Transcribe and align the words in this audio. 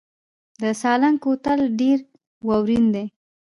د 0.61 0.63
سالنګ 0.81 1.17
کوتل 1.23 1.59
ډیر 1.79 1.97
واورین 2.47 2.85
دی 2.93 3.05